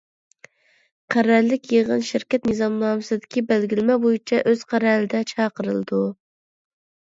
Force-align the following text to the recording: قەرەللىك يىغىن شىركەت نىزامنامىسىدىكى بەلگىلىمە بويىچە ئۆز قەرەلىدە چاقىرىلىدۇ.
قەرەللىك 1.15 1.69
يىغىن 1.73 2.01
شىركەت 2.07 2.49
نىزامنامىسىدىكى 2.53 3.45
بەلگىلىمە 3.53 3.99
بويىچە 4.07 4.43
ئۆز 4.55 4.67
قەرەلىدە 4.75 5.25
چاقىرىلىدۇ. 5.37 6.05